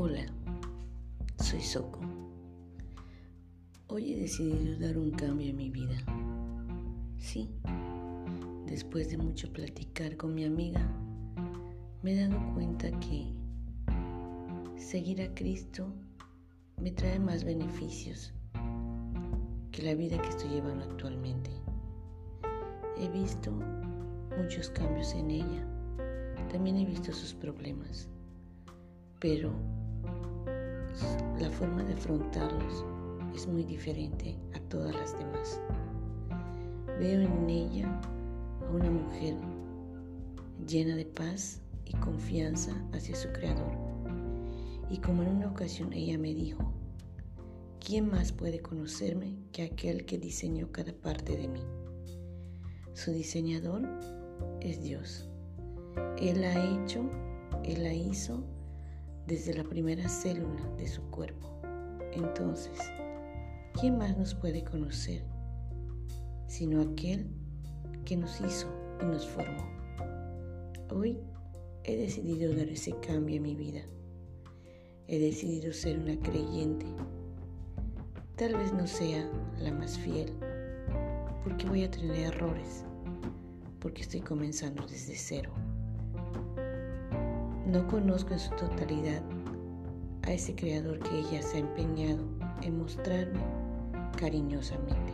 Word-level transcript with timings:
Hola, 0.00 0.24
soy 1.42 1.60
Soco. 1.60 1.98
Hoy 3.88 4.12
he 4.12 4.20
decidido 4.20 4.78
dar 4.78 4.96
un 4.96 5.10
cambio 5.10 5.50
en 5.50 5.56
mi 5.56 5.70
vida. 5.70 5.96
Sí, 7.18 7.50
después 8.64 9.10
de 9.10 9.18
mucho 9.18 9.52
platicar 9.52 10.16
con 10.16 10.36
mi 10.36 10.44
amiga, 10.44 10.88
me 12.04 12.12
he 12.12 12.28
dado 12.28 12.38
cuenta 12.54 12.92
que 13.00 13.32
seguir 14.76 15.20
a 15.20 15.34
Cristo 15.34 15.92
me 16.80 16.92
trae 16.92 17.18
más 17.18 17.42
beneficios 17.42 18.32
que 19.72 19.82
la 19.82 19.96
vida 19.96 20.22
que 20.22 20.28
estoy 20.28 20.50
llevando 20.50 20.84
actualmente. 20.84 21.50
He 22.98 23.08
visto 23.08 23.50
muchos 24.40 24.70
cambios 24.70 25.12
en 25.14 25.32
ella. 25.32 25.66
También 26.52 26.76
he 26.76 26.84
visto 26.84 27.12
sus 27.12 27.34
problemas. 27.34 28.08
Pero 29.18 29.52
la 31.38 31.50
forma 31.50 31.82
de 31.84 31.94
afrontarlos 31.94 32.84
es 33.34 33.46
muy 33.46 33.64
diferente 33.64 34.36
a 34.54 34.60
todas 34.68 34.94
las 34.94 35.18
demás. 35.18 35.60
Veo 36.98 37.20
en 37.20 37.48
ella 37.48 38.00
a 38.66 38.70
una 38.74 38.90
mujer 38.90 39.36
llena 40.66 40.96
de 40.96 41.04
paz 41.04 41.60
y 41.84 41.92
confianza 41.96 42.72
hacia 42.92 43.14
su 43.14 43.28
Creador. 43.32 43.72
Y 44.90 44.98
como 44.98 45.22
en 45.22 45.28
una 45.28 45.48
ocasión 45.48 45.92
ella 45.92 46.18
me 46.18 46.34
dijo, 46.34 46.72
¿quién 47.78 48.10
más 48.10 48.32
puede 48.32 48.60
conocerme 48.60 49.36
que 49.52 49.62
aquel 49.62 50.04
que 50.04 50.18
diseñó 50.18 50.72
cada 50.72 50.92
parte 50.92 51.36
de 51.36 51.48
mí? 51.48 51.62
Su 52.94 53.12
diseñador 53.12 53.88
es 54.60 54.82
Dios. 54.82 55.28
Él 56.18 56.40
la 56.40 56.50
ha 56.50 56.84
hecho, 56.84 57.08
Él 57.64 57.84
la 57.84 57.92
hizo 57.92 58.42
desde 59.28 59.52
la 59.52 59.62
primera 59.62 60.08
célula 60.08 60.66
de 60.78 60.88
su 60.88 61.02
cuerpo. 61.10 61.60
Entonces, 62.12 62.78
¿quién 63.78 63.98
más 63.98 64.16
nos 64.16 64.34
puede 64.34 64.64
conocer 64.64 65.22
sino 66.46 66.80
aquel 66.80 67.28
que 68.06 68.16
nos 68.16 68.40
hizo 68.40 68.68
y 69.02 69.04
nos 69.04 69.28
formó? 69.28 69.68
Hoy 70.90 71.20
he 71.84 71.96
decidido 71.98 72.56
dar 72.56 72.68
ese 72.68 72.98
cambio 73.06 73.36
en 73.36 73.42
mi 73.42 73.54
vida. 73.54 73.82
He 75.08 75.18
decidido 75.18 75.74
ser 75.74 75.98
una 75.98 76.18
creyente. 76.20 76.86
Tal 78.36 78.56
vez 78.56 78.72
no 78.72 78.86
sea 78.86 79.30
la 79.58 79.72
más 79.72 79.98
fiel, 79.98 80.32
porque 81.44 81.68
voy 81.68 81.84
a 81.84 81.90
tener 81.90 82.16
errores, 82.16 82.86
porque 83.78 84.00
estoy 84.00 84.20
comenzando 84.20 84.86
desde 84.86 85.14
cero. 85.16 85.52
No 87.68 87.86
conozco 87.86 88.32
en 88.32 88.40
su 88.40 88.48
totalidad 88.56 89.22
a 90.22 90.32
ese 90.32 90.54
creador 90.54 91.00
que 91.00 91.18
ella 91.18 91.42
se 91.42 91.58
ha 91.58 91.60
empeñado 91.60 92.24
en 92.62 92.78
mostrarme 92.78 93.40
cariñosamente, 94.16 95.12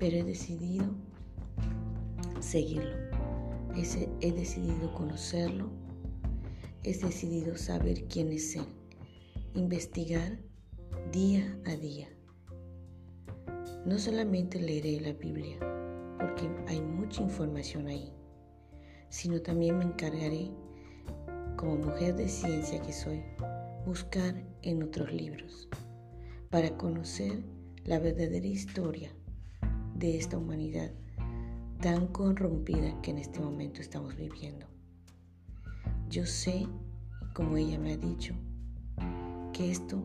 pero 0.00 0.16
he 0.16 0.24
decidido 0.24 0.84
seguirlo, 2.40 2.96
he 4.20 4.32
decidido 4.32 4.92
conocerlo, 4.94 5.70
he 6.82 6.92
decidido 6.92 7.56
saber 7.56 8.02
quién 8.08 8.32
es 8.32 8.56
Él, 8.56 8.66
investigar 9.54 10.40
día 11.12 11.56
a 11.66 11.76
día. 11.76 12.08
No 13.86 13.96
solamente 13.96 14.60
leeré 14.60 15.00
la 15.00 15.12
Biblia, 15.12 15.56
porque 16.18 16.50
hay 16.66 16.80
mucha 16.80 17.22
información 17.22 17.86
ahí, 17.86 18.12
sino 19.08 19.40
también 19.40 19.78
me 19.78 19.84
encargaré, 19.84 20.50
como 21.56 21.76
mujer 21.76 22.16
de 22.16 22.28
ciencia 22.28 22.80
que 22.82 22.92
soy, 22.92 23.22
buscar 23.86 24.34
en 24.62 24.82
otros 24.82 25.12
libros 25.12 25.68
para 26.50 26.76
conocer 26.76 27.44
la 27.84 27.98
verdadera 27.98 28.46
historia 28.46 29.10
de 29.94 30.16
esta 30.16 30.38
humanidad 30.38 30.90
tan 31.80 32.06
corrompida 32.08 33.00
que 33.02 33.10
en 33.10 33.18
este 33.18 33.40
momento 33.40 33.80
estamos 33.80 34.16
viviendo. 34.16 34.66
Yo 36.08 36.26
sé, 36.26 36.66
como 37.34 37.56
ella 37.56 37.78
me 37.78 37.92
ha 37.92 37.96
dicho, 37.96 38.34
que 39.52 39.70
esto 39.70 40.02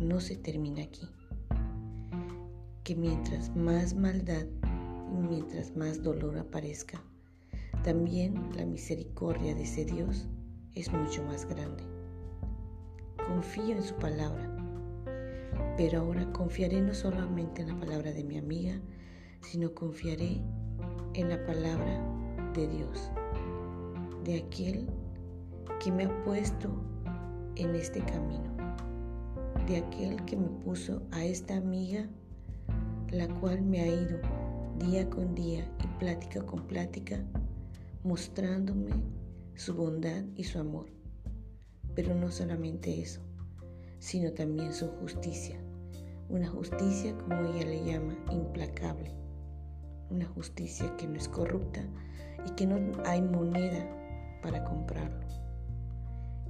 no 0.00 0.20
se 0.20 0.36
termina 0.36 0.82
aquí, 0.82 1.08
que 2.82 2.94
mientras 2.94 3.54
más 3.56 3.94
maldad 3.94 4.46
mientras 5.22 5.76
más 5.76 6.02
dolor 6.02 6.38
aparezca, 6.38 7.02
también 7.82 8.50
la 8.56 8.64
misericordia 8.64 9.54
de 9.54 9.62
ese 9.62 9.84
Dios 9.84 10.26
es 10.74 10.92
mucho 10.92 11.22
más 11.24 11.46
grande. 11.46 11.84
Confío 13.26 13.76
en 13.76 13.82
su 13.82 13.94
palabra, 13.94 14.50
pero 15.76 16.00
ahora 16.00 16.30
confiaré 16.32 16.80
no 16.80 16.94
solamente 16.94 17.62
en 17.62 17.68
la 17.68 17.78
palabra 17.78 18.12
de 18.12 18.24
mi 18.24 18.38
amiga, 18.38 18.80
sino 19.40 19.72
confiaré 19.74 20.40
en 21.14 21.28
la 21.28 21.44
palabra 21.46 22.00
de 22.54 22.68
Dios, 22.68 23.10
de 24.24 24.38
aquel 24.38 24.86
que 25.82 25.92
me 25.92 26.04
ha 26.04 26.24
puesto 26.24 26.70
en 27.56 27.74
este 27.74 28.00
camino, 28.00 28.50
de 29.66 29.78
aquel 29.78 30.24
que 30.24 30.36
me 30.36 30.48
puso 30.64 31.02
a 31.12 31.24
esta 31.24 31.56
amiga, 31.56 32.08
la 33.10 33.28
cual 33.40 33.62
me 33.62 33.80
ha 33.80 33.86
ido 33.86 34.18
día 34.78 35.08
con 35.08 35.34
día 35.34 35.64
y 35.82 35.86
plática 35.98 36.44
con 36.44 36.66
plática, 36.66 37.22
mostrándome 38.02 38.92
su 39.56 39.74
bondad 39.74 40.24
y 40.36 40.44
su 40.44 40.58
amor. 40.58 40.86
Pero 41.94 42.14
no 42.14 42.30
solamente 42.30 43.00
eso, 43.00 43.20
sino 43.98 44.32
también 44.32 44.72
su 44.72 44.88
justicia, 44.88 45.58
una 46.28 46.48
justicia 46.48 47.16
como 47.18 47.54
ella 47.54 47.66
le 47.66 47.84
llama 47.84 48.16
implacable, 48.30 49.12
una 50.10 50.26
justicia 50.26 50.96
que 50.96 51.06
no 51.06 51.16
es 51.16 51.28
corrupta 51.28 51.84
y 52.46 52.50
que 52.52 52.66
no 52.66 52.92
hay 53.04 53.22
moneda 53.22 53.88
para 54.42 54.64
comprarlo. 54.64 55.24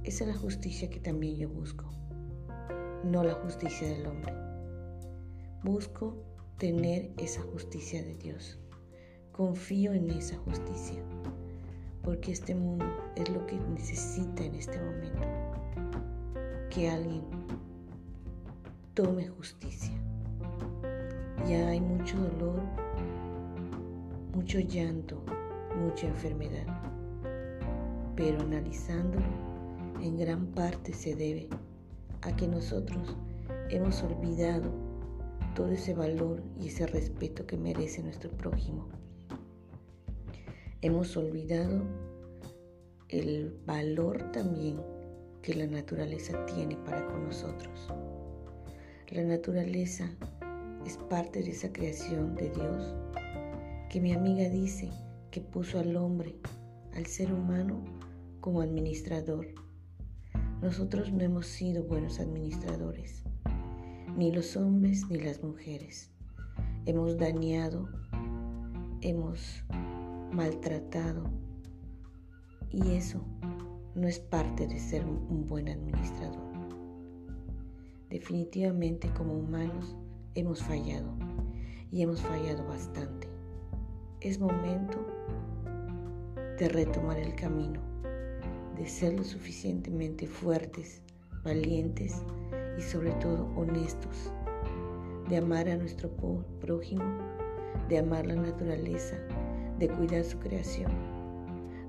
Esa 0.03 0.23
es 0.23 0.27
la 0.27 0.37
justicia 0.37 0.89
que 0.89 0.99
también 0.99 1.35
yo 1.37 1.49
busco, 1.49 1.85
no 3.03 3.23
la 3.23 3.33
justicia 3.35 3.87
del 3.87 4.07
hombre. 4.07 4.33
Busco 5.63 6.23
tener 6.57 7.11
esa 7.17 7.41
justicia 7.41 8.03
de 8.03 8.15
Dios. 8.15 8.59
Confío 9.31 9.93
en 9.93 10.09
esa 10.11 10.37
justicia, 10.37 11.03
porque 12.05 12.31
este 12.31 12.53
mundo 12.53 12.85
es 13.15 13.27
lo 13.29 13.45
que 13.47 13.57
necesita 13.73 14.43
en 14.43 14.53
este 14.53 14.77
momento. 14.79 15.27
Que 16.69 16.89
alguien 16.89 17.23
tome 18.93 19.27
justicia. 19.27 19.93
Ya 21.47 21.67
hay 21.67 21.81
mucho 21.81 22.15
dolor, 22.17 22.61
mucho 24.35 24.59
llanto, 24.59 25.23
mucha 25.83 26.07
enfermedad, 26.07 26.65
pero 28.15 28.39
analizándolo, 28.39 29.25
en 30.01 30.17
gran 30.17 30.45
parte 30.47 30.93
se 30.93 31.15
debe 31.15 31.49
a 32.21 32.35
que 32.35 32.47
nosotros 32.47 33.15
hemos 33.69 34.01
olvidado 34.03 34.71
todo 35.55 35.69
ese 35.69 35.93
valor 35.93 36.43
y 36.59 36.67
ese 36.67 36.85
respeto 36.85 37.45
que 37.47 37.57
merece 37.57 38.03
nuestro 38.03 38.29
prójimo. 38.31 38.87
Hemos 40.85 41.17
olvidado 41.17 41.81
el 43.09 43.59
valor 43.65 44.31
también 44.31 44.79
que 45.41 45.55
la 45.55 45.65
naturaleza 45.65 46.45
tiene 46.45 46.75
para 46.75 47.07
con 47.07 47.23
nosotros. 47.23 47.91
La 49.09 49.23
naturaleza 49.23 50.11
es 50.85 50.97
parte 50.97 51.41
de 51.41 51.49
esa 51.49 51.73
creación 51.73 52.35
de 52.35 52.51
Dios 52.51 52.95
que 53.89 53.99
mi 53.99 54.13
amiga 54.13 54.47
dice 54.47 54.91
que 55.31 55.41
puso 55.41 55.79
al 55.79 55.95
hombre, 55.95 56.35
al 56.93 57.07
ser 57.07 57.33
humano, 57.33 57.83
como 58.39 58.61
administrador. 58.61 59.47
Nosotros 60.61 61.11
no 61.11 61.23
hemos 61.23 61.47
sido 61.47 61.83
buenos 61.83 62.19
administradores 62.19 63.23
ni 64.15 64.31
los 64.31 64.55
hombres 64.55 65.09
ni 65.09 65.17
las 65.17 65.41
mujeres. 65.41 66.11
Hemos 66.85 67.17
dañado, 67.17 67.89
hemos 69.01 69.63
maltratado 70.35 71.23
y 72.69 72.91
eso 72.91 73.21
no 73.95 74.07
es 74.07 74.19
parte 74.19 74.67
de 74.67 74.79
ser 74.79 75.05
un 75.05 75.45
buen 75.47 75.69
administrador. 75.69 76.43
Definitivamente 78.09 79.09
como 79.13 79.33
humanos 79.33 79.95
hemos 80.35 80.61
fallado 80.61 81.11
y 81.91 82.01
hemos 82.01 82.21
fallado 82.21 82.65
bastante. 82.67 83.27
Es 84.21 84.39
momento 84.39 84.97
de 86.59 86.69
retomar 86.69 87.17
el 87.17 87.35
camino, 87.35 87.81
de 88.77 88.87
ser 88.87 89.13
lo 89.13 89.23
suficientemente 89.23 90.27
fuertes, 90.27 91.01
valientes 91.43 92.23
y 92.77 92.81
sobre 92.81 93.11
todo 93.13 93.49
honestos, 93.55 94.31
de 95.29 95.37
amar 95.37 95.69
a 95.69 95.77
nuestro 95.77 96.09
prójimo, 96.59 97.03
de 97.89 97.99
amar 97.99 98.25
la 98.25 98.35
naturaleza, 98.35 99.17
de 99.79 99.89
cuidar 99.89 100.23
su 100.23 100.39
creación, 100.39 100.91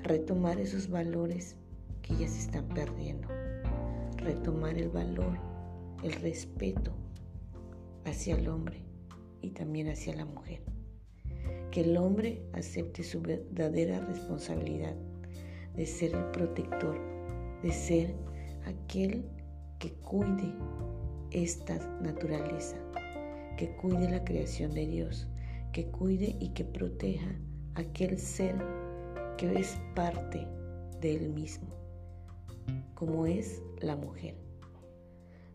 retomar 0.03 0.59
esos 0.59 0.88
valores 0.88 1.56
que 2.03 2.15
ya 2.17 2.29
se 2.29 2.41
están 2.41 2.67
perdiendo, 2.69 3.29
retomar 4.17 4.77
el 4.77 4.88
valor, 4.88 5.38
el 6.03 6.12
respeto 6.15 6.93
hacia 8.05 8.37
el 8.37 8.49
hombre 8.49 8.83
y 9.41 9.50
también 9.50 9.88
hacia 9.88 10.15
la 10.17 10.25
mujer. 10.25 10.62
Que 11.71 11.83
el 11.83 11.97
hombre 11.97 12.43
acepte 12.53 13.03
su 13.03 13.21
verdadera 13.21 14.00
responsabilidad 14.00 14.94
de 15.77 15.87
ser 15.87 16.15
el 16.15 16.25
protector, 16.31 16.99
de 17.62 17.73
ser 17.73 18.15
aquel 18.67 19.25
que 19.79 19.93
cuide 19.93 20.55
esta 21.31 21.77
naturaleza, 22.00 22.77
que 23.56 23.77
cuide 23.77 24.11
la 24.11 24.25
creación 24.25 24.75
de 24.75 24.87
Dios, 24.87 25.29
que 25.73 25.87
cuide 25.87 26.37
y 26.41 26.50
que 26.50 26.65
proteja 26.65 27.37
aquel 27.76 28.19
ser 28.19 28.56
que 29.37 29.58
es 29.58 29.78
parte 29.94 30.49
de 31.00 31.17
él 31.17 31.28
mismo, 31.28 31.69
como 32.94 33.26
es 33.26 33.62
la 33.81 33.96
mujer. 33.96 34.34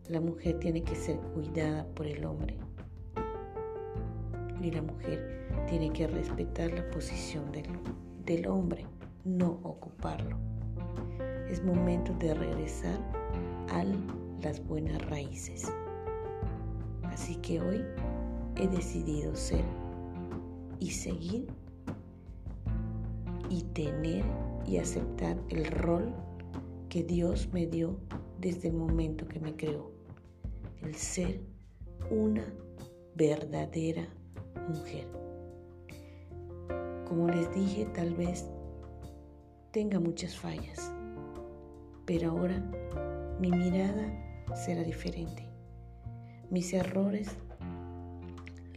La 0.08 0.20
mujer 0.20 0.58
tiene 0.60 0.82
que 0.82 0.94
ser 0.94 1.16
cuidada 1.34 1.84
por 1.94 2.06
el 2.06 2.24
hombre 2.24 2.56
y 4.60 4.70
la 4.70 4.82
mujer 4.82 5.48
tiene 5.68 5.92
que 5.92 6.06
respetar 6.06 6.72
la 6.72 6.88
posición 6.90 7.50
del, 7.50 7.66
del 8.24 8.46
hombre, 8.46 8.86
no 9.24 9.58
ocuparlo. 9.64 10.36
Es 11.48 11.64
momento 11.64 12.14
de 12.20 12.34
regresar 12.34 12.98
a 13.68 13.84
las 14.42 14.64
buenas 14.64 15.04
raíces. 15.10 15.72
Así 17.04 17.34
que 17.36 17.60
hoy 17.60 17.84
he 18.56 18.68
decidido 18.68 19.34
ser 19.34 19.64
y 20.78 20.90
seguir 20.90 21.48
y 23.52 23.60
tener 23.74 24.24
y 24.66 24.78
aceptar 24.78 25.36
el 25.50 25.66
rol 25.66 26.14
que 26.88 27.04
Dios 27.04 27.50
me 27.52 27.66
dio 27.66 27.98
desde 28.40 28.68
el 28.68 28.74
momento 28.74 29.28
que 29.28 29.40
me 29.40 29.54
creó. 29.54 29.92
El 30.80 30.94
ser 30.94 31.42
una 32.10 32.44
verdadera 33.14 34.08
mujer. 34.68 35.06
Como 37.06 37.28
les 37.28 37.54
dije, 37.54 37.84
tal 37.94 38.14
vez 38.14 38.48
tenga 39.70 40.00
muchas 40.00 40.34
fallas, 40.34 40.90
pero 42.06 42.30
ahora 42.30 42.58
mi 43.38 43.50
mirada 43.50 44.56
será 44.56 44.82
diferente. 44.82 45.46
Mis 46.50 46.72
errores 46.72 47.28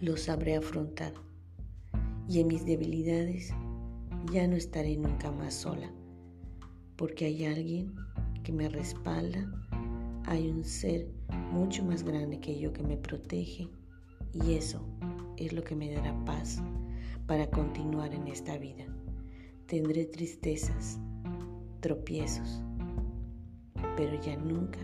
los 0.02 0.24
sabré 0.24 0.58
afrontar 0.58 1.14
y 2.28 2.42
en 2.42 2.48
mis 2.48 2.66
debilidades 2.66 3.54
ya 4.32 4.48
no 4.48 4.56
estaré 4.56 4.98
nunca 4.98 5.32
más 5.32 5.54
sola, 5.54 5.92
porque 6.96 7.26
hay 7.26 7.46
alguien 7.46 7.96
que 8.44 8.52
me 8.52 8.70
respalda, 8.70 9.52
hay 10.26 10.50
un 10.50 10.64
ser 10.64 11.08
mucho 11.52 11.84
más 11.84 12.04
grande 12.04 12.40
que 12.40 12.60
yo 12.60 12.74
que 12.74 12.84
me 12.84 12.98
protege 12.98 13.70
y 14.34 14.54
eso 14.54 14.82
es 15.38 15.54
lo 15.54 15.64
que 15.64 15.76
me 15.76 15.94
dará 15.94 16.14
paz 16.26 16.62
para 17.28 17.50
continuar 17.50 18.14
en 18.14 18.28
esta 18.28 18.58
vida. 18.58 18.86
Tendré 19.68 20.06
tristezas, 20.06 21.00
tropiezos, 21.80 22.62
pero 23.96 24.20
ya 24.22 24.36
nunca 24.38 24.80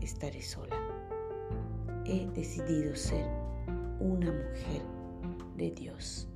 estaré 0.00 0.42
sola. 0.42 0.76
He 2.04 2.26
decidido 2.34 2.94
ser 2.94 3.26
una 4.00 4.32
mujer 4.32 4.82
de 5.56 5.70
Dios. 5.70 6.28